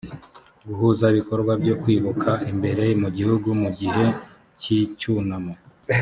guhuza 0.67 1.03
ibikorwa 1.13 1.51
byo 1.61 1.75
kwibuka 1.81 2.31
imbere 2.51 2.85
mu 3.01 3.09
gihugu 3.17 3.47
mu 3.61 3.69
gihe 3.79 4.05
cy 4.61 4.67
icyunamo 4.79 5.53